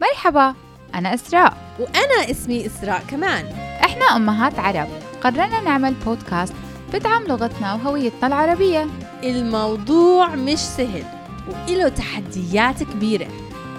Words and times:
مرحبا 0.00 0.54
أنا 0.94 1.14
إسراء. 1.14 1.76
وأنا 1.78 2.30
اسمي 2.30 2.66
إسراء 2.66 3.04
كمان. 3.04 3.46
إحنا 3.84 4.04
أمهات 4.04 4.58
عرب. 4.58 4.88
قررنا 5.20 5.60
نعمل 5.60 5.94
بودكاست 5.94 6.54
بدعم 6.92 7.22
لغتنا 7.22 7.74
وهويتنا 7.74 8.26
العربية. 8.26 8.86
الموضوع 9.24 10.34
مش 10.34 10.58
سهل 10.58 11.04
وإله 11.48 11.88
تحديات 11.88 12.82
كبيرة. 12.82 13.28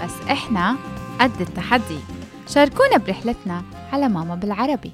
بس 0.01 0.13
إحنا 0.31 0.77
قد 1.21 1.41
التحدي. 1.41 1.99
شاركونا 2.47 2.97
برحلتنا 2.97 3.63
على 3.91 4.09
ماما 4.09 4.35
بالعربي. 4.35 4.91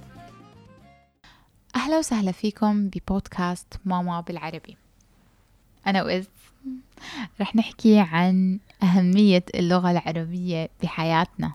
أهلا 1.75 1.97
وسهلا 1.97 2.31
فيكم 2.31 2.89
ببودكاست 2.89 3.73
ماما 3.85 4.21
بالعربي. 4.21 4.77
أنا 5.87 6.03
وإز. 6.03 6.25
رح 7.41 7.55
نحكي 7.55 7.99
عن 7.99 8.59
أهمية 8.83 9.45
اللغة 9.55 9.91
العربية 9.91 10.69
بحياتنا. 10.83 11.53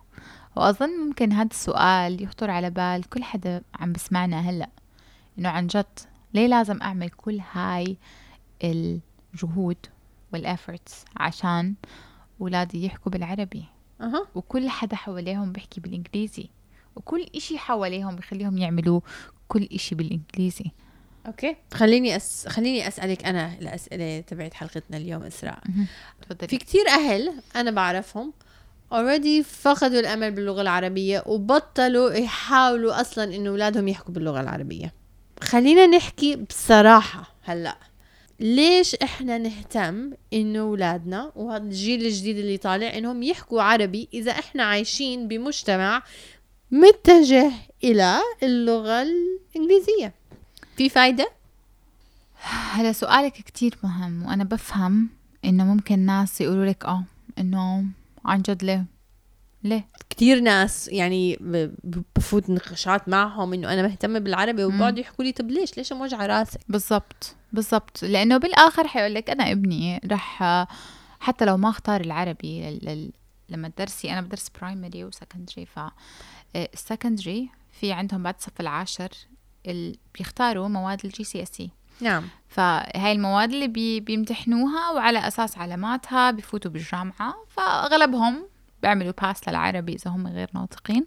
وأظن 0.56 0.90
ممكن 1.06 1.32
هذا 1.32 1.48
السؤال 1.50 2.22
يخطر 2.22 2.50
على 2.50 2.70
بال 2.70 3.08
كل 3.08 3.24
حدا 3.24 3.62
عم 3.74 3.92
بسمعنا 3.92 4.40
هلأ. 4.40 4.68
إنه 5.38 5.48
عن 5.48 5.66
جد 5.66 5.98
ليه 6.34 6.46
لازم 6.46 6.82
أعمل 6.82 7.10
كل 7.10 7.40
هاي 7.52 7.96
الجهود 8.64 9.76
والإفورتس 10.32 11.04
عشان 11.16 11.74
أولادي 12.40 12.84
يحكوا 12.86 13.12
بالعربي؟ 13.12 13.64
أها. 14.00 14.26
وكل 14.34 14.68
حدا 14.68 14.96
حواليهم 14.96 15.52
بيحكي 15.52 15.80
بالإنجليزي. 15.80 16.48
وكل 16.96 17.26
إشي 17.36 17.58
حواليهم 17.58 18.16
بخليهم 18.16 18.58
يعملوا 18.58 19.00
كل 19.48 19.68
إشي 19.72 19.94
بالإنجليزي. 19.94 20.70
okay. 21.26 21.56
خليني 21.74 22.16
أس... 22.16 22.48
خليني 22.48 22.88
أسألك 22.88 23.24
أنا 23.24 23.54
الأسئلة 23.60 24.20
تبعت 24.20 24.54
حلقتنا 24.54 24.96
اليوم 24.96 25.22
إسراء. 25.22 25.58
تفضلي. 26.22 26.48
في 26.48 26.56
كتير 26.56 26.88
أهل 26.88 27.32
أنا 27.56 27.70
بعرفهم 27.70 28.32
already 28.92 29.42
فقدوا 29.42 30.00
الأمل 30.00 30.30
باللغة 30.30 30.62
العربية 30.62 31.22
وبطلوا 31.26 32.12
يحاولوا 32.12 33.00
أصلا 33.00 33.24
إنه 33.36 33.50
أولادهم 33.50 33.88
يحكوا 33.88 34.14
باللغة 34.14 34.40
العربية. 34.40 34.94
خلينا 35.42 35.86
نحكي 35.86 36.36
بصراحة 36.36 37.34
هلأ. 37.42 37.76
ليش 38.40 38.94
إحنا 38.94 39.38
نهتم 39.38 40.12
إنه 40.32 40.60
أولادنا 40.60 41.32
وهذا 41.36 41.64
الجيل 41.64 42.06
الجديد 42.06 42.36
اللي 42.36 42.56
طالع 42.56 42.98
إنهم 42.98 43.22
يحكوا 43.22 43.62
عربي 43.62 44.08
إذا 44.14 44.30
إحنا 44.30 44.62
عايشين 44.62 45.28
بمجتمع 45.28 46.02
متجه 46.70 47.52
إلى 47.84 48.18
اللغة 48.42 49.02
الإنجليزية؟ 49.02 50.19
في 50.80 50.88
فايدة؟ 50.88 51.32
هلا 52.72 52.92
سؤالك 52.92 53.32
كتير 53.32 53.78
مهم 53.82 54.22
وأنا 54.26 54.44
بفهم 54.44 55.08
إنه 55.44 55.64
ممكن 55.64 55.98
ناس 55.98 56.40
يقولوا 56.40 56.66
لك 56.66 56.84
آه 56.84 57.04
إنه 57.38 57.84
عن 58.24 58.42
جد 58.42 58.64
ليه؟ 58.64 58.84
ليه؟ 59.64 59.84
كتير 60.10 60.40
ناس 60.40 60.88
يعني 60.88 61.36
بفوت 62.16 62.50
نقاشات 62.50 63.08
معهم 63.08 63.52
إنه 63.52 63.72
أنا 63.72 63.82
مهتمة 63.82 64.18
بالعربي 64.18 64.64
وبقعدوا 64.64 65.00
يحكوا 65.00 65.24
لي 65.24 65.32
طب 65.32 65.50
ليش؟ 65.50 65.76
ليش 65.78 65.92
موجعه 65.92 66.26
راسك؟ 66.26 66.60
بالضبط 66.68 67.34
بالضبط. 67.52 68.02
لأنه 68.02 68.36
بالآخر 68.36 68.86
حيقول 68.88 69.14
لك 69.14 69.30
أنا 69.30 69.50
ابني 69.52 70.00
رح 70.10 70.42
حتى 71.20 71.44
لو 71.44 71.56
ما 71.56 71.68
اختار 71.70 72.00
العربي 72.00 72.70
لل- 72.70 73.12
لما 73.48 73.68
تدرسي 73.68 74.12
أنا 74.12 74.20
بدرس 74.20 74.48
primary 74.60 75.04
و 75.04 75.10
secondary 75.10 75.66
ف 75.66 75.80
ال 76.56 76.65
secondary 76.65 77.48
في 77.80 77.92
عندهم 77.92 78.22
بعد 78.22 78.34
الصف 78.38 78.60
العاشر 78.60 79.08
ال... 79.66 79.96
بيختاروا 80.14 80.68
مواد 80.68 81.00
ال 81.04 81.24
GCSE 81.24 81.70
نعم. 82.00 82.24
فهاي 82.48 83.12
المواد 83.12 83.52
اللي 83.52 83.68
بي 83.68 84.00
بيمتحنوها 84.00 84.90
وعلى 84.90 85.28
أساس 85.28 85.58
علاماتها 85.58 86.30
بفوتوا 86.30 86.70
بالجامعة 86.70 87.34
فأغلبهم 87.48 88.46
بيعملوا 88.82 89.12
pass 89.22 89.48
للعربي 89.48 89.94
إذا 89.94 90.10
هم 90.10 90.26
غير 90.26 90.50
ناطقين. 90.54 91.06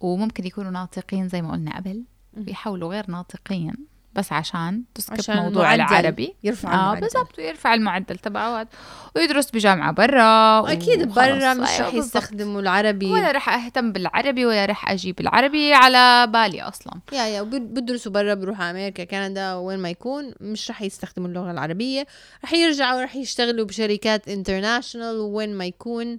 وممكن 0.00 0.46
يكونوا 0.46 0.70
ناطقين 0.70 1.28
زي 1.28 1.42
ما 1.42 1.52
قلنا 1.52 1.76
قبل. 1.76 2.04
بيحاولوا 2.32 2.90
غير 2.90 3.10
ناطقين. 3.10 3.74
بس 4.14 4.32
عشان 4.32 4.82
تسكت 4.94 5.18
عشان 5.18 5.36
موضوع 5.36 5.74
العربي. 5.74 6.34
يرفع 6.44 6.74
آه 6.74 6.76
المعدل. 6.76 7.00
بالضبط 7.00 7.38
ويرفع 7.38 7.74
المعدل 7.74 8.18
تبعه 8.18 8.68
ويدرس 9.16 9.50
بجامعة 9.50 9.92
برا 9.92 10.60
واكيد 10.60 11.02
وخلص. 11.02 11.14
برا 11.14 11.54
مش 11.54 11.68
أيوة 11.68 11.88
رح. 11.88 11.94
يستخدموا 11.94 12.60
العربي. 12.60 13.10
ولا 13.10 13.32
رح 13.32 13.48
أهتم 13.48 13.92
بالعربي 13.92 14.46
ولا 14.46 14.66
رح 14.66 14.90
أجيب 14.90 15.20
العربي 15.20 15.74
على 15.74 16.26
بالي 16.32 16.62
أصلا. 16.62 17.00
yeah 17.12 17.26
yeah 17.26 17.42
بدرسوا 17.42 18.12
برا 18.12 18.34
بروحوا 18.34 18.70
أمريكا 18.70 19.04
كندا 19.04 19.54
وين 19.54 19.78
ما 19.78 19.90
يكون. 19.90 20.34
مش 20.40 20.70
رح 20.70 20.82
يستخدموا 20.82 21.28
اللغة 21.28 21.50
العربية. 21.50 22.06
رح 22.44 22.52
يرجعوا 22.52 23.02
رح 23.04 23.16
يشتغلوا 23.16 23.66
بشركات 23.66 24.28
international 24.28 25.18
وين 25.18 25.54
ما 25.54 25.64
يكون. 25.64 26.18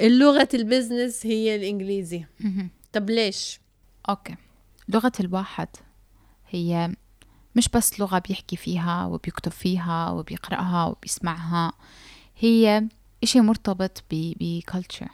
اللغة 0.00 0.48
ال 0.54 0.62
business 0.62 1.26
هي 1.26 1.56
الإنجليزي. 1.56 2.24
طب 2.92 3.10
ليش؟ 3.10 3.60
okay. 4.08 4.34
لغة 4.88 5.12
الواحد 5.20 5.68
هي 6.50 6.94
مش 7.56 7.68
بس 7.68 8.00
لغة 8.00 8.18
بيحكي 8.18 8.56
فيها 8.56 9.06
وبيكتب 9.06 9.52
فيها 9.52 10.10
وبيقرأها 10.10 10.84
وبيسمعها 10.86 11.72
هي 12.38 12.88
إشي 13.22 13.40
مرتبط 13.40 14.04
ب 14.10 14.22
culture 14.22 15.08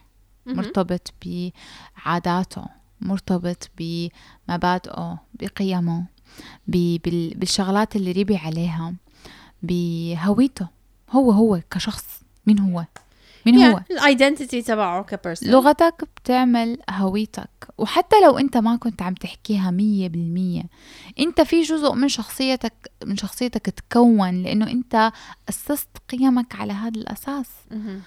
مرتبط 0.46 1.14
بعاداته 1.24 2.64
مرتبط 3.00 3.70
بمبادئه 3.78 5.18
بقيمه 5.34 6.06
بالشغلات 6.68 7.96
اللي 7.96 8.12
ربي 8.12 8.36
عليها 8.36 8.94
بهويته 9.62 10.66
هو 11.10 11.30
هو 11.32 11.60
كشخص 11.70 12.22
مين 12.46 12.58
هو؟ 12.58 12.84
مين 13.46 13.62
هو؟ 13.72 13.80
ال 13.90 13.98
identity 13.98 14.62
تبعه 14.62 15.02
ك 15.02 15.09
person 15.09 15.50
لغتك 15.50 16.04
بتعمل 16.16 16.78
هويتك. 16.90 17.50
وحتى 17.78 18.16
لو 18.24 18.38
انت 18.38 18.56
ما 18.56 18.76
كنت 18.76 19.02
عم 19.02 19.14
تحكيها 19.14 19.70
مية 19.70 20.08
بالمية 20.08 20.62
انت 21.18 21.40
في 21.40 21.62
جزء 21.62 21.92
من 21.94 22.08
شخصيتك 22.08 22.90
من 23.06 23.16
شخصيتك 23.16 23.66
تكون 23.70 24.42
لأنه 24.42 24.70
انت 24.70 25.12
أسست 25.48 25.88
قيمك 26.08 26.54
على 26.54 26.72
هذا 26.72 26.98
الأساس. 27.00 27.50
م- 27.70 28.00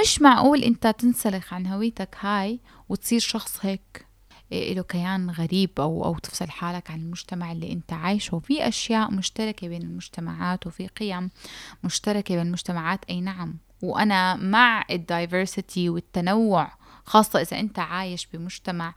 مش 0.00 0.22
معقول 0.22 0.62
انت 0.62 0.86
تنسلخ 0.86 1.54
عن 1.54 1.66
هويتك 1.66 2.16
هاي 2.20 2.60
وتصير 2.88 3.20
شخص 3.20 3.58
هيك 3.62 4.06
له 4.52 4.82
كيان 4.82 5.30
غريب 5.30 5.70
أو 5.78 6.04
أو 6.04 6.18
تفصل 6.18 6.48
حالك 6.50 6.90
عن 6.90 7.00
المجتمع 7.00 7.52
اللي 7.52 7.72
انت 7.72 7.92
عايشه. 7.92 8.38
في 8.38 8.68
أشياء 8.68 9.10
مشتركة 9.10 9.68
بين 9.68 9.82
المجتمعات 9.82 10.66
وفي 10.66 10.86
قيم 10.86 11.30
مشتركة 11.84 12.34
بين 12.36 12.46
المجتمعات. 12.46 13.00
أي 13.10 13.20
نعم. 13.20 13.54
وأنا 13.82 14.34
مع 14.36 14.84
الدايفرسيتي 14.90 15.88
والتنوع 15.88 16.72
خاصة 17.04 17.40
إذا 17.40 17.60
أنت 17.60 17.78
عايش 17.78 18.26
بمجتمع 18.32 18.94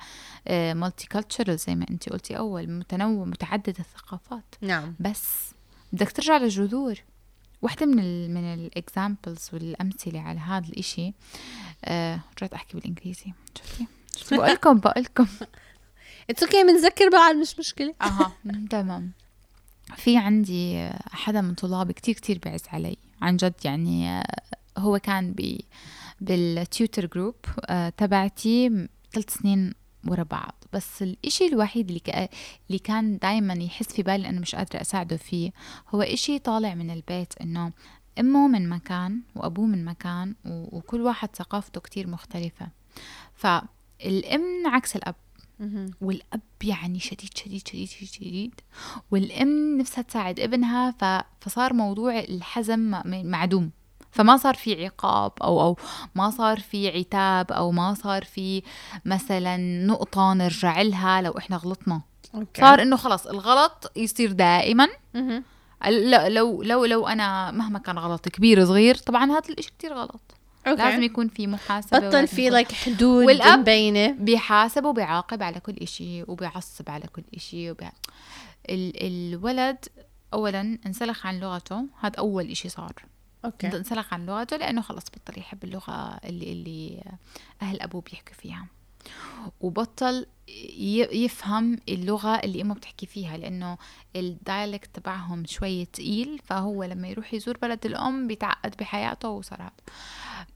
multicultural 0.50 1.58
زي 1.58 1.76
ما 1.76 1.86
أنت 1.90 2.10
قلتي 2.10 2.38
أول 2.38 2.70
متنوع 2.70 3.26
متعدد 3.26 3.76
الثقافات. 3.80 4.56
نعم. 4.62 4.96
بس 5.00 5.52
بدك 5.94 6.12
ترجع 6.12 6.38
للجذور. 6.38 6.96
واحدة 7.62 7.86
من 7.86 8.00
ال 8.00 8.34
من 8.34 8.54
ال 8.54 8.64
examples 8.64 9.50
والأمثلة 9.54 10.22
على 10.22 10.40
هذا 10.40 10.68
الإشي 10.68 11.14
آه 11.86 12.20
رجعت 12.38 12.54
أحكي 12.54 12.78
بالإنجليزي. 12.78 13.34
شفتي؟ 13.56 13.88
بقولكم؟ 14.36 14.80
بقولكم. 14.80 15.28
it's 16.30 16.44
okay 16.44 16.64
بنذكر 16.64 17.10
بعض 17.10 17.36
مش 17.36 17.60
مشكلة. 17.60 17.94
أها 18.02 18.32
تمام. 18.70 19.12
في 19.96 20.18
عندي 20.18 20.78
آه، 20.78 21.00
حدا 21.12 21.42
من 21.42 21.54
طلابي 21.54 21.94
كتير 21.94 22.16
كتير 22.16 22.40
بعز 22.46 22.64
علي. 22.68 22.98
عن 23.22 23.38
جد 23.38 23.54
يعني 23.66 24.10
آه، 24.10 24.42
هو 24.78 25.00
كان 25.00 25.34
ب 25.34 25.58
بال 26.22 26.46
tutor 26.46 27.06
group 27.06 27.36
آه، 27.66 27.90
تبعتي 27.90 28.88
ثلاث 29.14 29.34
سنين 29.34 29.74
ورا 30.08 30.24
بعض 30.24 30.54
بس 30.74 31.02
الإشي 31.02 31.46
الوحيد 31.46 31.88
اللي. 31.90 32.30
اللي 32.68 32.80
كان 32.80 33.18
دايما 33.18 33.54
يحس 33.54 33.94
في 33.94 34.04
بالي 34.04 34.30
أنه 34.30 34.40
مش 34.40 34.56
قادرة 34.56 34.82
أساعده 34.82 35.18
فيه 35.18 35.52
هو 35.90 36.02
إشي 36.02 36.40
طالع 36.40 36.74
من 36.76 36.90
البيت 36.92 37.34
إنه 37.42 37.72
أمه 38.20 38.48
من 38.48 38.70
مكان 38.70 39.22
وأبوه 39.36 39.66
من 39.66 39.86
مكان 39.86 40.36
و... 40.46 40.78
وكل 40.78 41.02
واحد 41.02 41.30
ثقافته 41.36 41.82
كتير 41.82 42.08
مختلفة 42.08 42.68
فالأم 43.36 44.68
عكس 44.68 44.96
الأب. 44.96 45.16
والأب 46.02 46.42
يعني 46.64 47.00
شديد 47.00 47.38
شديد 47.38 47.68
شديد 47.68 47.88
شديد, 47.88 48.10
شديد 48.10 48.62
والأم 49.12 49.78
نفسها 49.78 50.02
تساعد 50.02 50.40
ابنها 50.40 50.92
ف... 50.92 51.26
فصار 51.46 51.74
موضوع 51.74 52.20
الحزم 52.20 53.02
معدوم 53.06 53.72
فما 54.12 54.38
صار 54.38 54.54
في 54.54 54.86
عقاب 54.86 55.32
أو 55.44 55.62
أو 55.62 55.78
ما 56.16 56.30
صار 56.30 56.60
في 56.60 56.98
عتاب 57.00 57.52
أو 57.52 57.72
ما 57.72 57.94
صار 57.94 58.24
في 58.24 58.64
مثلا 59.06 59.58
نقطة 59.86 60.34
نرجع 60.34 60.82
لها 60.82 61.22
لو 61.22 61.38
إحنا 61.38 61.58
غلطنا. 61.58 62.02
okay. 62.36 62.62
صار 62.62 62.82
إنه 62.82 62.96
خلص 62.96 63.28
الغلط 63.28 63.92
يصير 63.96 64.32
دائما. 64.32 64.88
مهم. 65.14 65.44
ل- 65.88 66.34
لو 66.34 66.64
لو 66.64 66.86
لو 66.86 67.08
أنا 67.08 67.52
مهما 67.52 67.80
كان 67.80 68.00
غلط 68.00 68.30
كبير 68.30 68.66
صغير 68.66 68.96
طبعا 68.96 69.32
هذا 69.32 69.50
الإشي 69.50 69.70
كتير 69.70 69.94
غلط. 69.94 70.22
okay. 70.68 70.82
لازم 70.84 71.04
يكون 71.04 71.28
في 71.28 71.48
محاسبة 71.48 72.00
بطل 72.10 72.28
في 72.28 72.50
like 72.50 72.72
حدود 72.72 73.26
والأب 73.26 73.60
مبينه 73.60 74.12
بيحاسب 74.12 74.86
وبيعاقب 74.86 75.44
على 75.44 75.60
كل 75.60 75.76
إشي 75.82 76.24
وبيعصب 76.24 76.90
على 76.90 77.08
كل 77.08 77.24
إشي 77.36 77.72
وبي... 77.72 77.86
ال... 78.70 78.94
الولد 79.34 79.86
أولا 80.34 80.78
انسلخ 80.86 81.26
عن 81.26 81.40
لغته. 81.40 81.86
هذا 82.02 82.16
أول 82.20 82.52
إشي 82.52 82.70
صار. 82.70 82.94
okay. 83.46 83.68
انسلخ 83.68 84.14
عن 84.14 84.26
لغته 84.26 84.58
لأنه 84.58 84.82
خلص 84.82 85.06
بطل 85.10 85.40
يحب 85.40 85.64
اللغة 85.64 86.20
اللي 86.24 86.52
اللي 86.52 87.04
أهل 87.62 87.82
أبوه 87.82 88.02
بيحكوا 88.02 88.34
فيها. 88.34 88.68
وبطل 89.62 90.26
يفهم 91.12 91.80
اللغة 91.90 92.36
اللي 92.36 92.62
أمه 92.62 92.76
بتحكي 92.76 93.06
فيها 93.06 93.38
لأنه 93.38 93.78
ال 94.16 94.26
dialect 94.26 94.96
تبعهم 94.96 95.46
شوية 95.46 95.84
تقيل 95.84 96.40
فهو 96.44 96.84
لما 96.84 97.08
يروح 97.08 97.34
يزور 97.34 97.58
بلد 97.58 97.86
الأم 97.86 98.28
بيتعقد 98.28 98.76
بحياته 98.80 99.30
وصار 99.30 99.62
هذا. 99.62 99.72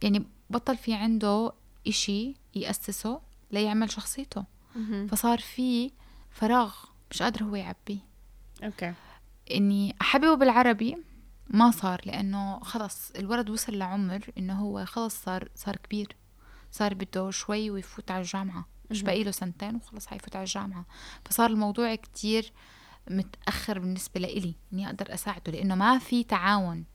يعني 0.02 0.26
بطل 0.50 0.78
في 0.78 0.94
عنده 0.94 1.52
إشي 1.88 2.36
يأسسه 2.56 3.22
ليعمل 3.52 3.92
شخصيته. 3.92 4.44
فصار 5.08 5.38
في 5.40 5.92
فراغ 6.32 6.76
مش 7.12 7.22
قادر 7.22 7.44
هو 7.44 7.56
يعبيه. 7.56 8.00
okay. 8.64 8.94
إني 9.52 9.96
أحببه 10.02 10.36
بالعربي 10.36 10.98
ما 11.50 11.72
صار 11.72 12.02
لأنه 12.06 12.60
خلص 12.60 13.12
الولد 13.12 13.50
وصل 13.50 13.78
لعمر 13.78 14.30
إنه 14.38 14.60
هو 14.62 14.86
خلص 14.86 15.24
صار 15.24 15.50
صار 15.56 15.76
كبير 15.76 16.16
صار 16.72 16.94
بده 16.94 17.32
شوي 17.32 17.70
ويفوت 17.70 18.12
على 18.12 18.22
الجامعة 18.22 18.66
مش. 18.92 19.04
باقي 19.04 19.24
له 19.24 19.32
سنتين 19.32 19.76
وخلص 19.76 20.08
حيفوت 20.08 20.36
على 20.36 20.44
الجامعة. 20.44 20.86
فصار 21.26 21.50
الموضوع 21.50 21.96
كتير 21.96 22.52
متأخر 23.10 23.80
بالنسبة 23.80 24.20
لإلي 24.20 24.56
إني 24.74 24.88
أقدر 24.88 25.14
أساعده 25.14 25.52
لأنه 25.52 25.76
ما 25.76 26.00
في 26.00 26.24
تعاون 26.24 26.86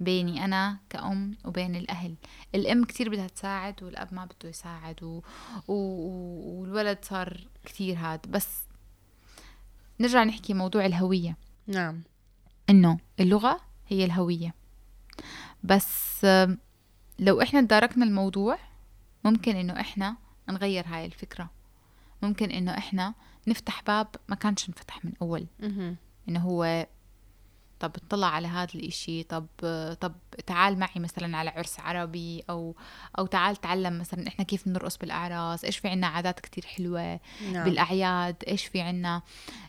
بيني 0.00 0.44
أنا 0.44 0.78
كأم 0.90 1.36
وبين 1.44 1.76
الأهل. 1.76 2.14
الأم 2.54 2.84
كتير 2.84 3.10
بدها 3.10 3.26
تساعد 3.26 3.82
والأب 3.82 4.14
ما 4.14 4.24
بده 4.24 4.48
يساعد 4.48 5.02
و... 5.02 5.22
و... 5.68 5.74
والولد 6.60 6.98
صار 7.02 7.46
كتير 7.64 7.96
هاد. 7.96 8.30
بس 8.30 8.48
نرجع 10.00 10.24
نحكي 10.24 10.54
موضوع 10.54 10.86
الهوية. 10.86 11.36
نعم. 11.66 12.02
إنه 12.70 12.98
اللغة 13.20 13.60
هي 13.88 14.04
الهوية. 14.04 14.54
بس 15.64 16.26
لو 17.18 17.42
إحنا 17.42 17.60
تداركنا 17.60 18.04
الموضوع 18.04 18.58
ممكن 19.24 19.56
إنه 19.56 19.80
إحنا 19.80 20.16
نغير 20.48 20.86
هاي 20.86 21.06
الفكرة. 21.06 21.50
ممكن 22.22 22.50
إنه 22.50 22.78
إحنا 22.78 23.14
نفتح 23.46 23.82
باب 23.86 24.06
ما 24.28 24.36
كانش 24.36 24.68
انفتح 24.68 25.04
من 25.04 25.12
أول. 25.22 25.46
إنه 26.28 26.40
هو 26.40 26.86
طب 27.80 27.92
اطلع 27.96 28.26
على 28.26 28.48
هذا 28.48 28.68
الإشي 28.74 29.22
طب 29.22 29.46
طب 30.00 30.14
تعال 30.46 30.78
معي 30.78 31.00
مثلا 31.00 31.36
على 31.36 31.50
عرس 31.50 31.80
عربي 31.80 32.44
أو 32.50 32.76
أو 33.18 33.26
تعال 33.26 33.56
تعلم 33.56 33.98
مثلا 33.98 34.28
إحنا 34.28 34.44
كيف 34.44 34.68
بنرقص 34.68 34.96
بالأعراس 34.96 35.64
إيش 35.64 35.78
في 35.78 35.88
عنا 35.88 36.06
عادات 36.06 36.40
كتير 36.40 36.66
حلوة 36.66 37.20
نعم. 37.52 37.64
بالأعياد 37.64 38.36
إيش 38.48 38.64
في 38.64 38.80
عنا 38.80 39.22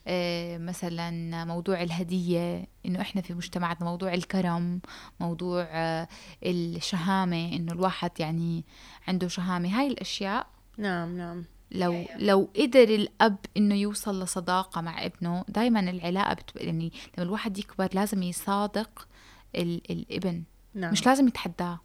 آه، 0.07 0.57
مثلا 0.57 1.45
موضوع 1.45 1.81
الهدية 1.81 2.67
إنه 2.85 3.01
إحنا 3.01 3.21
في 3.21 3.33
مجتمعنا 3.33 3.77
موضوع 3.81 4.13
الكرم 4.13 4.81
موضوع 5.19 5.67
آه، 5.71 6.07
الشهامة 6.45 7.53
إنه 7.53 7.71
الواحد 7.73 8.11
يعني 8.19 8.65
عنده 9.07 9.27
شهامة. 9.27 9.79
هاي 9.79 9.87
الأشياء 9.87 10.47
نعم 10.77 11.17
نعم. 11.17 11.45
لو 11.71 12.05
لو 12.17 12.49
قدر 12.59 12.83
الأب 12.83 13.37
إنه 13.57 13.75
يوصل 13.75 14.23
لصداقة 14.23 14.81
مع 14.81 15.05
ابنه 15.05 15.45
دائما 15.47 15.79
العلاقة 15.79 16.33
بتبقى 16.33 16.65
يعني 16.65 16.91
لما 17.17 17.25
الواحد 17.27 17.57
يكبر 17.57 17.89
لازم 17.93 18.23
يصادق 18.23 19.07
ال- 19.55 19.91
الابن. 19.91 20.43
نعم. 20.73 20.91
مش 20.91 21.05
لازم 21.05 21.27
يتحداه. 21.27 21.79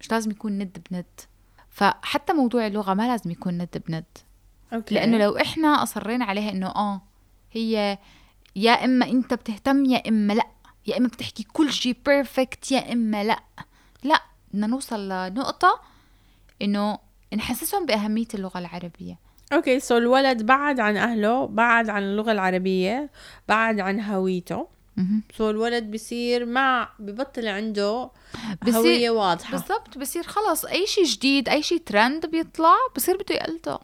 مش 0.00 0.10
لازم 0.10 0.30
يكون 0.30 0.58
ند 0.58 0.78
بند. 0.90 1.04
فحتى 1.70 2.32
موضوع 2.32 2.66
اللغة 2.66 2.94
ما 2.94 3.08
لازم 3.08 3.30
يكون 3.30 3.58
ند 3.58 3.82
بند. 3.88 4.04
okay. 4.72 4.94
لأنه 4.94 5.18
لو 5.18 5.36
إحنا 5.36 5.82
أصرينا 5.82 6.24
عليها 6.24 6.50
إنه 6.50 6.66
آه 6.66 7.00
هي 7.52 7.98
يا 8.56 8.72
إما 8.84 9.06
أنت 9.10 9.34
بتهتم 9.34 9.84
يا 9.84 10.08
إما 10.08 10.32
لأ. 10.32 10.46
يا 10.86 10.96
إما 10.98 11.08
بتحكي 11.08 11.42
كل 11.42 11.72
شيء 11.72 11.96
perfect 12.06 12.72
يا 12.72 12.92
إما 12.92 13.24
لأ. 13.24 13.38
لأ 14.02 14.22
بدنا 14.52 14.66
نوصل 14.66 15.08
لنقطة 15.08 15.80
إنه 16.62 16.98
نحسسهم 17.34 17.86
بأهمية 17.86 18.26
اللغة 18.34 18.58
العربية. 18.58 19.18
okay 19.52 19.80
so 19.80 19.96
الولد 19.96 20.42
بعد 20.42 20.80
عن 20.80 20.96
أهله 20.96 21.46
بعد 21.46 21.88
عن 21.88 22.02
اللغة 22.02 22.32
العربية 22.32 23.10
بعد 23.48 23.80
عن 23.80 24.00
هويته. 24.00 24.66
so 25.36 25.50
الولد 25.50 25.90
بصير 25.90 26.44
ما 26.44 26.88
ببطل 26.98 27.48
عنده 27.48 28.10
بصير- 28.62 28.76
هوية 28.76 29.10
واضحة. 29.10 29.50
بالضبط 29.58 29.98
بصير 29.98 30.22
خلص 30.22 30.64
أي 30.64 30.86
شيء 30.86 31.04
جديد 31.04 31.48
أي 31.48 31.62
شيء 31.62 31.78
ترند 31.86 32.26
بيطلع 32.26 32.74
بصير 32.96 33.16
بده 33.16 33.34
يقلده؟ 33.34 33.78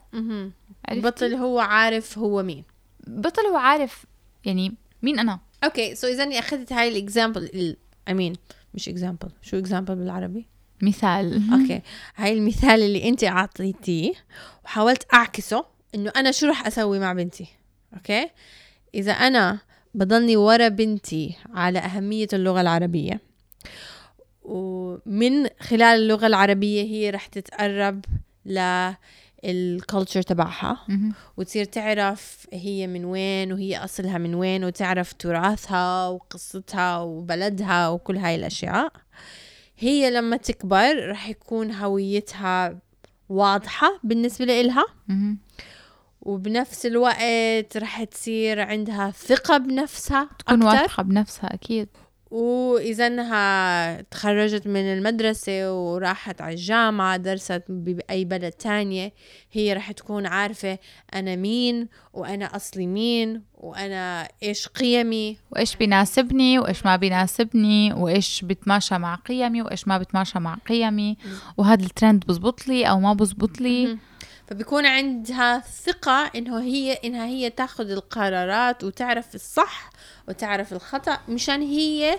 بطل 0.93 1.35
هو 1.35 1.59
عارف 1.61 2.19
هو 2.19 2.43
مين. 2.43 2.65
بطل 3.07 3.43
هو 3.43 3.57
عارف 3.57 4.05
يعني 4.45 4.75
مين 5.03 5.19
أنا. 5.19 5.39
okay 5.65 5.95
so 5.95 6.07
إذا 6.07 6.23
أني 6.23 6.39
أخذت 6.39 6.73
هاي 6.73 6.89
ال 6.89 7.00
example 7.00 7.77
I 8.09 8.14
mean 8.14 8.33
مش 8.75 8.89
example 8.89 9.29
شو 9.43 9.59
اكزامبل 9.59 9.95
بالعربي؟ 9.95 10.47
مثال. 10.85 11.43
okay. 11.53 11.83
هاي 12.17 12.33
المثال 12.33 12.83
اللي 12.83 13.09
أنت 13.09 13.25
أعطيتيه 13.25 14.13
وحاولت 14.65 15.15
أعكسه 15.15 15.65
إنه 15.95 16.13
أنا 16.17 16.31
شو 16.31 16.47
رح 16.47 16.67
أسوي 16.67 16.99
مع 16.99 17.13
بنتي؟ 17.13 17.47
okay؟ 17.95 18.31
إذا 18.95 19.13
أنا 19.13 19.59
بضلني 19.95 20.37
ورا 20.37 20.69
بنتي 20.69 21.37
على 21.55 21.79
أهمية 21.79 22.29
اللغة 22.33 22.61
العربية 22.61 23.21
ومن 24.43 25.47
خلال 25.61 25.83
اللغة 25.83 26.27
العربية 26.27 26.83
هي 26.83 27.11
رح 27.11 27.27
تتقرب 27.27 28.05
لل 28.47 28.86
culture 28.86 30.23
تبعها 30.23 30.79
مهم. 30.89 31.15
وتصير 31.37 31.65
تعرف 31.65 32.47
هي 32.53 32.87
من 32.87 33.05
وين 33.05 33.53
وهي 33.53 33.85
أصلها 33.85 34.19
من 34.19 34.35
وين 34.35 34.65
وتعرف 34.65 35.13
تراثها 35.13 36.09
وقصتها 36.09 36.99
وبلدها 36.99 37.89
وكل 37.89 38.17
هاي 38.17 38.35
الأشياء. 38.35 38.93
هي 39.79 40.11
لما 40.11 40.37
تكبر 40.37 41.11
رح 41.11 41.29
يكون 41.29 41.73
هويتها 41.73 42.79
واضحة 43.29 44.01
بالنسبة 44.03 44.45
لإلها. 44.45 44.85
وبنفس 46.23 46.87
الوقت 46.87 47.77
رح 47.77 48.05
تصير 48.05 48.61
عندها 48.61 49.11
ثقة 49.11 49.59
بنفسها 49.59 50.29
تكون 50.39 50.63
أكتر. 50.63 50.83
واثقة 50.83 51.03
بنفسها 51.03 51.55
أكيد. 51.55 51.89
وإذا 52.35 53.07
إنها 53.07 54.01
تخرجت 54.03 54.67
من 54.67 54.81
المدرسة 54.81 55.73
وراحت 55.73 56.41
على 56.41 56.55
الجامعة 56.55 57.17
درست 57.17 57.63
بأي 57.69 58.25
بلد 58.25 58.53
تانية. 58.53 59.13
هي 59.53 59.73
رح 59.73 59.93
تكون 59.93 60.27
عارفة 60.27 60.79
أنا 61.15 61.37
مين 61.37 61.89
وأنا 62.13 62.57
أصلي 62.57 62.87
مين 62.87 63.43
وأنا 63.55 64.29
إيش 64.43 64.69
قيمي. 64.69 65.37
وإيش 65.51 65.77
بيناسبني 65.77 66.59
وإيش 66.59 66.87
ما 66.87 66.97
بيناسبني 66.97 67.93
وإيش 67.93 68.45
بتماشى 68.45 68.99
مع 68.99 69.15
قيمي 69.15 69.63
وإيش 69.63 69.89
ما 69.89 69.99
بتماشى 69.99 70.39
مع 70.39 70.55
قيمي. 70.55 71.17
وهذا 71.57 71.85
الترند 71.85 72.25
بزبط 72.27 72.69
لي 72.69 72.85
أو 72.85 73.01
ما 73.01 73.13
بزبط 73.13 73.61
لي. 73.61 73.99
فبيكون 74.49 74.87
عندها 74.87 75.61
ثقة 75.61 76.31
إنه 76.37 76.61
هي 76.61 76.93
إنها 76.93 77.27
هي 77.27 77.51
تاخذ 77.51 77.91
القرارات 77.91 78.85
وتعرف 78.85 79.35
الصح 79.35 79.91
وتعرف 80.29 80.73
الخطأ 80.73 81.19
مشان 81.29 81.63
هي 81.63 82.19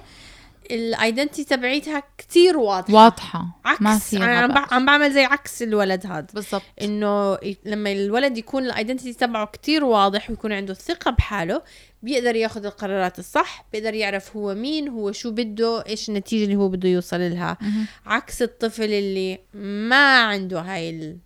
ال 0.72 0.80
identity 0.80 1.44
تبعيتها 1.44 2.04
كتير 2.18 2.58
واضحة. 2.58 2.94
واضحة. 2.94 3.60
عكس 3.66 3.82
ما 3.82 3.98
في 3.98 4.18
أنا 4.18 4.40
عم, 4.40 4.66
عم 4.72 4.86
بعمل 4.86 5.14
زي 5.14 5.24
عكس 5.24 5.62
الولد 5.62 6.06
هذا. 6.06 6.28
بالضبط. 6.34 6.64
إنه 6.82 7.38
لما 7.66 7.92
الولد 7.92 8.38
يكون 8.38 8.66
ال 8.66 8.71
identity 8.71 9.14
تبعه 9.14 9.46
كتير 9.46 9.84
واضح 9.84 10.30
ويكون 10.30 10.52
عنده 10.52 10.72
الثقة 10.72 11.12
بحاله 11.12 11.62
بيقدر 12.04 12.36
ياخذ 12.36 12.66
القرارات 12.66 13.20
الصح 13.20 13.66
بيقدر 13.74 13.94
يعرف 13.94 14.38
هو 14.38 14.54
مين 14.54 14.88
هو 14.90 15.12
شو 15.12 15.32
بده 15.32 15.84
إيش 15.88 16.10
النتيجة 16.10 16.44
اللي 16.44 16.56
هو 16.56 16.70
بده 16.70 16.90
يوصل 16.90 17.20
لها. 17.20 17.58
عكس 18.06 18.42
الطفل 18.42 18.94
اللي 18.94 19.40
ما 19.54 20.24
عنده 20.24 20.62
هاي 20.62 21.18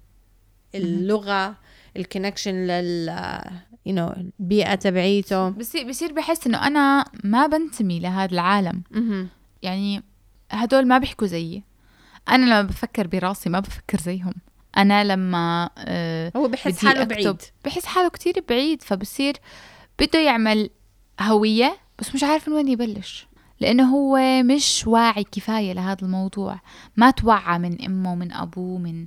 ال- 0.76 0.84
اللغة 0.84 1.56
الكونكشن 1.98 2.52
لل 2.68 3.42
you 3.90 3.92
know, 3.92 4.18
البيئة 4.18 4.76
تبعيته. 4.76 5.50
بصير 5.50 5.90
بصير 5.90 6.14
بحس 6.14 6.48
إنه 6.48 6.68
أنا 6.68 7.06
ما 7.24 7.48
بنتمي 7.48 8.00
لهذا 8.00 8.32
العالم. 8.34 8.84
يعني 9.62 10.04
هدول 10.52 10.88
ما 10.88 10.98
بيحكوا 10.98 11.28
زيي. 11.28 11.64
أنا 12.30 12.46
لما 12.46 12.62
بفكر 12.62 13.08
براسي 13.08 13.50
ما 13.50 13.60
بفكر 13.60 13.98
زيهم. 14.00 14.34
أنا 14.78 15.04
لما 15.04 15.70
آه 15.78 16.32
هو 16.38 16.48
بحس 16.48 16.86
حاله 16.86 17.04
بعيد. 17.04 17.42
بحس 17.66 17.86
حاله 17.86 18.10
كتير 18.10 18.44
بعيد. 18.50 18.82
فبصير 18.82 19.34
بده 20.00 20.20
يعمل 20.20 20.70
هوية 21.22 21.78
بس 22.00 22.16
مش 22.16 22.24
عارف 22.24 22.48
من 22.50 22.54
وين 22.56 22.68
يبلش. 22.68 23.28
لأنه 23.60 23.96
هو 23.96 24.44
مش 24.44 24.88
واعي 24.88 25.24
كفاية 25.24 25.74
لهذا 25.74 26.02
الموضوع. 26.02 26.60
ما 26.98 27.12
توعى 27.12 27.60
من 27.60 27.82
أمه 27.86 28.16
من 28.16 28.32
أبوه 28.34 28.78
من 28.78 29.06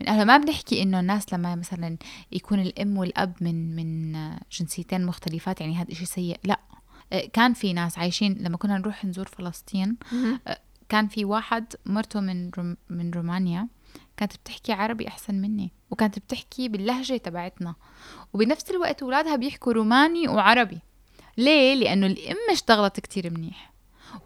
من 0.00 0.08
أهله 0.08 0.24
ما 0.24 0.36
بنحكي 0.36 0.82
إنه 0.82 1.00
الناس 1.00 1.32
لما 1.32 1.54
مثلا 1.54 1.96
يكون 2.32 2.60
الأم 2.60 2.98
والأب 2.98 3.34
من 3.40 3.76
من 3.76 4.12
جنسيتين 4.52 5.06
مختلفات 5.06 5.60
يعني 5.60 5.74
هذا 5.76 5.92
إشي 5.92 6.04
سيء. 6.06 6.38
لا. 6.44 6.60
آه، 7.12 7.26
كان 7.32 7.52
في 7.52 7.72
ناس 7.72 7.98
عايشين 7.98 8.32
لما 8.32 8.56
كنا 8.56 8.78
نروح 8.78 9.04
نزور 9.04 9.26
فلسطين 9.26 9.96
كان 10.88 11.08
في 11.08 11.24
واحد 11.24 11.74
مرته 11.86 12.20
من 12.20 12.50
روم 12.50 12.76
من 12.90 13.10
رومانيا 13.10 13.68
كانت 14.16 14.36
بتحكي 14.36 14.72
عربي 14.72 15.08
أحسن 15.08 15.34
مني 15.34 15.72
وكانت 15.90 16.18
بتحكي 16.18 16.68
باللهجة 16.68 17.16
تبعتنا. 17.16 17.74
وبنفس 18.32 18.70
الوقت 18.70 19.02
أولادها 19.02 19.36
بيحكوا 19.36 19.72
روماني 19.72 20.28
وعربي. 20.28 20.78
ليه؟ 21.36 21.74
لأنه 21.74 22.06
الأم 22.06 22.36
اشتغلت 22.52 23.00
كتير 23.00 23.30
منيح 23.30 23.72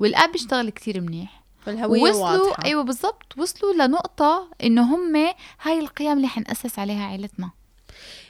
والأب 0.00 0.34
اشتغل 0.34 0.70
كتير 0.70 1.00
منيح. 1.00 1.39
فالهوية 1.60 2.02
وصلوا 2.02 2.46
واضحة. 2.46 2.64
أيوه 2.64 2.82
بالضبط 2.82 3.38
وصلوا 3.38 3.72
لنقطة 3.72 4.50
انه 4.64 4.94
هم 4.94 5.16
هاي 5.62 5.78
القيم 5.78 6.16
اللي 6.16 6.28
حنأسس 6.28 6.78
عليها 6.78 7.04
عائلتنا 7.04 7.50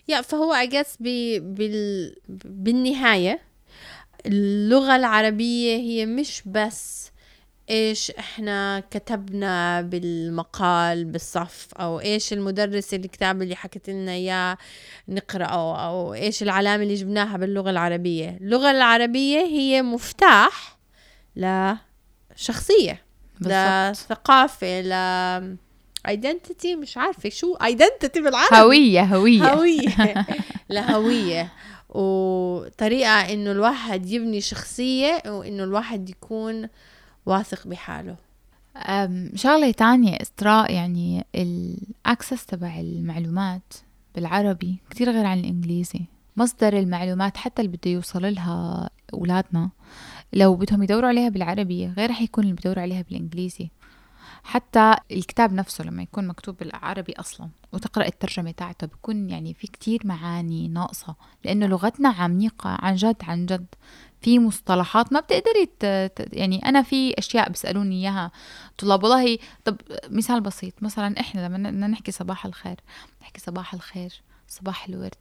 يا 0.08 0.20
فهو 0.20 0.54
I 0.54 0.70
guess 0.70 0.88
بي 1.00 1.40
بال 1.40 2.16
بالنهاية 2.28 3.40
اللغة 4.26 4.96
العربية 4.96 5.76
هي 5.76 6.06
مش 6.06 6.42
بس 6.46 7.10
إيش 7.70 8.10
إحنا 8.10 8.82
كتبنا 8.90 9.80
بالمقال 9.82 11.04
بالصف 11.04 11.68
أو 11.74 12.00
إيش 12.00 12.32
المدرس 12.32 12.94
الكتاب 12.94 13.42
اللي 13.42 13.56
حكت 13.56 13.90
لنا 13.90 14.12
إياه 14.12 14.58
نقرأه 15.08 15.86
أو 15.88 16.14
إيش 16.14 16.42
العلامة 16.42 16.82
اللي 16.82 16.94
جبناها 16.94 17.36
باللغة 17.36 17.70
العربية. 17.70 18.38
اللغة 18.40 18.70
العربية 18.70 19.38
هي 19.38 19.82
مفتاح 19.82 20.78
لشخصية. 21.36 23.09
لثقافة 23.40 24.80
ل 24.80 25.58
identity 26.08 26.76
مش 26.78 26.96
عارفة 26.96 27.28
شو 27.28 27.54
identity 27.54 28.20
بالعربي. 28.22 28.56
هوية 28.56 29.02
هوية. 29.04 29.54
هوية. 29.54 30.26
لهوية 30.70 31.52
وطريقة 31.88 33.32
إنه 33.32 33.50
الواحد 33.52 34.06
يبني 34.06 34.40
شخصية 34.40 35.22
وإنه 35.26 35.64
الواحد 35.64 36.10
يكون 36.10 36.68
واثق 37.26 37.66
بحاله. 37.66 38.16
شغلة 39.34 39.70
تانية 39.70 40.16
إسراء 40.22 40.72
يعني 40.72 41.26
الأكسس 41.34 42.46
تبع 42.46 42.80
المعلومات 42.80 43.74
بالعربي 44.14 44.76
كتير 44.90 45.10
غير 45.10 45.26
عن 45.26 45.38
الإنجليزي. 45.40 46.00
مصدر 46.36 46.78
المعلومات 46.78 47.36
حتى 47.36 47.62
اللي 47.62 47.76
بده 47.76 47.90
يوصل 47.90 48.34
لها 48.34 48.90
أولادنا. 49.14 49.70
لو 50.32 50.54
بدهم 50.56 50.82
يدوروا 50.82 51.08
عليها 51.08 51.28
بالعربي 51.28 51.86
غير 51.86 52.10
رح 52.10 52.22
يكون 52.22 52.44
اللي 52.44 52.54
بدوروا 52.54 52.82
عليها 52.82 53.02
بالإنجليزي. 53.02 53.70
حتى 54.44 54.94
الكتاب 55.10 55.52
نفسه 55.52 55.84
لما 55.84 56.02
يكون 56.02 56.26
مكتوب 56.26 56.56
بالعربي 56.56 57.12
أصلا 57.12 57.48
وتقرأ 57.72 58.06
الترجمة 58.06 58.50
تاعته 58.50 58.86
بكون 58.86 59.30
يعني 59.30 59.54
في 59.54 59.66
كتير 59.66 60.00
معاني 60.04 60.68
ناقصة 60.68 61.16
لأنه 61.44 61.66
لغتنا 61.66 62.08
عميقة 62.08 62.70
عن 62.70 62.94
جد 62.94 63.16
عن 63.22 63.46
جد. 63.46 63.66
في 64.20 64.38
مصطلحات 64.38 65.12
ما 65.12 65.20
بتقدري 65.20 65.68
يعني 66.32 66.68
أنا 66.68 66.82
في 66.82 67.18
أشياء 67.18 67.48
بيسألوني 67.48 67.94
إياها. 68.00 68.30
طلاب 68.78 69.04
والله 69.04 69.38
طب 69.64 69.76
مثال 70.10 70.40
بسيط 70.40 70.82
مثلا 70.82 71.20
إحنا 71.20 71.48
لما 71.48 71.86
نحكي 71.86 72.12
صباح 72.12 72.46
الخير 72.46 72.76
نحكي 73.22 73.40
صباح 73.40 73.74
الخير. 73.74 74.22
صباح 74.50 74.88
الورد 74.88 75.14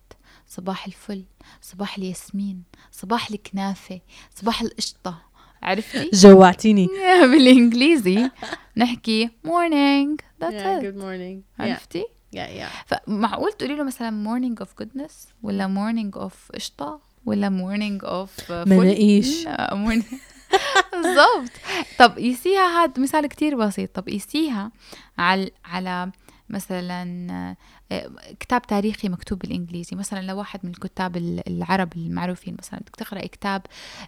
صباح 0.47 0.85
الفل 0.85 1.23
صباح 1.61 1.97
الياسمين 1.97 2.63
صباح 2.91 3.29
الكنافة 3.29 3.99
صباح 4.35 4.61
القشطة 4.61 5.21
عرفتي؟ 5.63 6.09
جوعتيني 6.23 6.87
بالإنجليزي 7.31 8.31
نحكي 8.77 9.29
morning 9.47 10.17
that's 10.43 10.53
yeah, 10.53 10.79
it 10.79 10.83
good 10.83 10.99
morning 11.01 11.41
yeah, 11.41 11.61
عرفتي؟ 11.61 12.03
yeah, 12.35 12.37
yeah. 12.37 12.85
فمعقول 12.85 13.53
تقولي 13.53 13.75
له 13.75 13.83
مثلا 13.83 14.23
morning 14.25 14.63
of 14.65 14.83
goodness 14.83 15.13
ولا 15.43 15.67
morning 15.67 16.19
of 16.19 16.55
قشطة 16.55 17.01
ولا 17.25 17.49
morning 17.49 18.05
of 18.05 18.43
uh, 18.43 18.47
فل؟ 18.47 18.69
مناقيش. 18.69 19.47
بالضبط 20.93 21.51
طب 21.99 22.15
قيسيها 22.17 22.83
هاد 22.83 22.99
مثال 22.99 23.27
كتير 23.27 23.55
بسيط 23.55 23.95
طب 23.95 24.09
قيسيها 24.09 24.71
على 25.17 25.51
على 25.65 26.11
مثلا 26.49 27.55
آه، 27.91 28.09
كتاب 28.39 28.61
تاريخي 28.61 29.09
مكتوب 29.09 29.39
بالإنجليزي. 29.39 29.95
مثلا 29.95 30.21
لو 30.25 30.37
واحد 30.37 30.59
من 30.63 30.69
الكتاب 30.71 31.17
ال- 31.17 31.47
العرب 31.47 31.93
المعروفين 31.97 32.55
مثلا 32.59 32.79
بدك 32.79 32.95
تقرأ 32.95 33.19
كتاب 33.27 33.61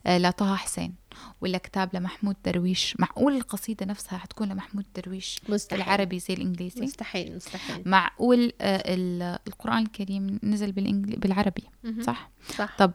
آه، 0.06 0.18
لطه 0.18 0.56
حسين 0.56 0.96
ولا 1.42 1.58
كتاب 1.58 1.90
لمحمود 1.96 2.36
درويش. 2.46 2.96
معقول 3.00 3.36
القصيدة 3.36 3.86
نفسها 3.86 4.18
حتكون 4.18 4.50
لمحمود 4.50 4.86
درويش؟ 4.96 5.42
مستحيل. 5.50 5.82
العربي 5.82 6.20
زي 6.20 6.34
الإنجليزي؟ 6.34 6.82
مستحيل 6.82 7.36
مستحيل. 7.36 7.82
معقول 7.86 8.54
آه، 8.62 8.94
ال- 8.96 9.40
القرآن 9.48 9.84
الكريم 9.84 10.40
نزل. 10.44 10.72
بالعربي. 10.72 11.64
صح؟ 12.02 12.30
صح. 12.58 12.76
طب 12.78 12.92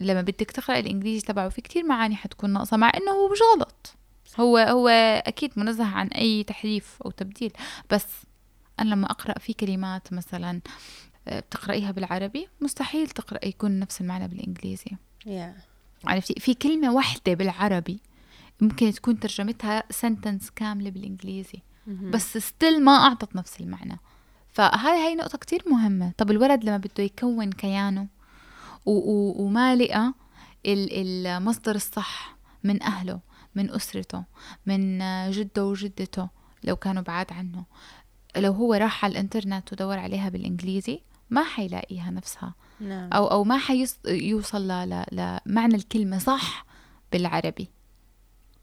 لما 0.00 0.20
بدك 0.22 0.50
تقرأ 0.50 0.78
الإنجليزي 0.78 1.26
تبعه 1.26 1.48
في 1.48 1.60
كتير 1.60 1.84
معاني 1.84 2.16
حتكون 2.16 2.50
ناقصة 2.50 2.76
مع 2.76 2.92
إنه 2.96 3.10
هو 3.12 3.32
مش 3.32 3.38
غلط. 3.56 3.94
هو 4.40 4.58
هو 4.58 4.88
أكيد 5.26 5.52
منزه 5.56 5.84
عن 5.84 6.06
أي 6.08 6.42
تحريف 6.42 6.98
أو 7.04 7.10
تبديل. 7.10 7.52
بس 7.90 8.06
أنا 8.80 8.88
لما 8.94 9.10
أقرأ 9.10 9.38
في 9.38 9.52
كلمات 9.52 10.12
مثلا 10.12 10.60
آه، 11.28 11.40
بتقرأيها 11.40 11.90
بالعربي 11.90 12.48
مستحيل 12.60 13.08
تقرأ 13.08 13.44
يكون 13.44 13.78
نفس 13.78 14.00
المعنى 14.00 14.28
بالإنجليزي 14.28 14.90
yeah. 15.26 15.60
عرفتي 16.04 16.34
في 16.40 16.54
كلمة 16.54 16.92
واحدة 16.92 17.34
بالعربي 17.34 18.00
ممكن 18.60 18.92
تكون 18.92 19.20
ترجمتها 19.20 19.82
sentence 19.90 20.50
كاملة 20.50 20.90
بالإنجليزي 20.90 21.62
مهم. 21.86 22.10
بس 22.10 22.38
still 22.38 22.84
ما 22.84 22.92
أعطت 22.96 23.36
نفس 23.36 23.60
المعنى 23.60 23.98
فهاي 24.52 25.06
هاي 25.06 25.14
نقطة 25.14 25.38
كتير 25.38 25.62
مهمة 25.70 26.12
طب 26.18 26.30
الولد 26.30 26.64
لما 26.64 26.76
بده 26.76 27.04
يكون 27.04 27.52
كيانه 27.52 28.06
و- 28.86 28.90
و- 29.12 29.42
وما 29.42 29.76
لقى 29.76 30.12
ال- 30.66 31.26
المصدر 31.26 31.74
الصح 31.74 32.36
من 32.64 32.82
أهله 32.82 33.20
من 33.54 33.70
أسرته 33.70 34.24
من 34.66 34.98
جده 35.30 35.64
وجدته 35.66 36.28
لو 36.64 36.76
كانوا 36.76 37.02
بعاد 37.02 37.32
عنه 37.32 37.64
لو 38.36 38.52
هو 38.52 38.74
راح 38.74 39.04
على 39.04 39.12
الإنترنت 39.12 39.72
ودور 39.72 39.98
عليها 39.98 40.28
بالإنجليزي 40.28 41.00
ما 41.30 41.44
حيلاقيها 41.44 42.10
نفسها. 42.10 42.54
نعم. 42.80 43.10
أو 43.12 43.26
أو 43.26 43.44
ما 43.44 43.58
حيوصل 43.58 44.68
ل- 44.68 45.04
ل- 45.12 45.38
لمعنى 45.46 45.74
الكلمة 45.74 46.18
صح 46.18 46.66
بالعربي. 47.12 47.68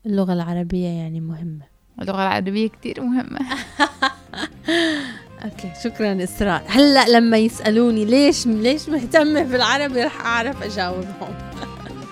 اللغة 0.05 0.34
العربية 0.34 0.88
يعني 0.88 1.19
مهمة. 1.22 1.65
اللغة 2.01 2.22
العربية 2.24 2.67
كتير 2.67 3.01
مهمة. 3.01 3.39
أوكي 5.45 5.72
شكرا 5.84 6.24
إسراء. 6.24 6.63
هلأ 6.67 7.07
لما 7.19 7.38
يسألوني 7.38 8.05
ليش 8.05 8.48
ليش 8.48 8.89
مهتمه 8.89 9.43
بالعربي 9.43 10.03
رح 10.03 10.25
أعرف 10.25 10.63
أجاوبهم. 10.63 11.36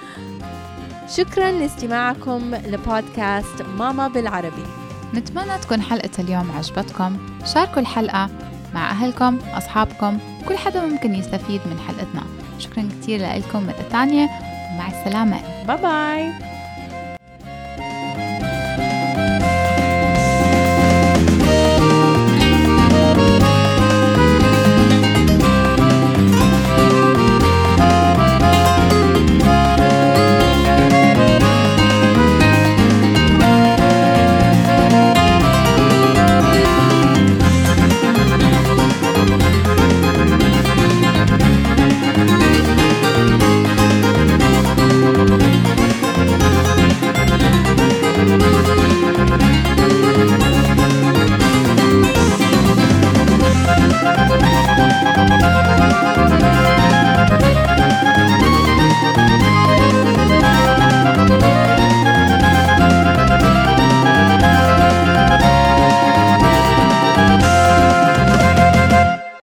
شكرا 1.18 1.52
لاستماعكم 1.52 2.56
لبودكاست 2.56 3.62
ماما 3.62 4.08
بالعربي. 4.08 4.64
نتمنى 5.14 5.58
تكون 5.58 5.82
حلقة 5.82 6.10
اليوم 6.20 6.52
عجبتكم. 6.52 7.18
شاركوا 7.54 7.82
الحلقة 7.82 8.30
مع 8.74 8.92
أهلكم 8.92 9.40
أصحابكم 9.54 10.18
كل 10.48 10.58
حدا 10.58 10.86
ممكن 10.86 11.16
يستفيد 11.16 11.62
من 11.66 11.80
حلقتنا. 11.88 12.24
شكرا 12.60 12.90
كتير 13.02 13.20
لكم 13.20 13.64
مرة 13.64 13.86
تانية. 13.92 14.30
ومع 14.74 14.88
السلامة. 14.88 15.40
باي 15.68 15.78
باي 15.78 16.53